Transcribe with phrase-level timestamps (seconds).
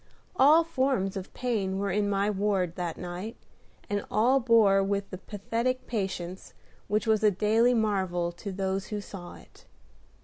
[0.35, 3.35] All forms of pain were in my ward that night,
[3.87, 6.55] and all borne with the pathetic patience
[6.87, 9.67] which was a daily marvel to those who saw it.